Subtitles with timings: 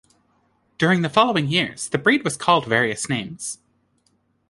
[0.79, 3.59] During the following years the breed was called various names.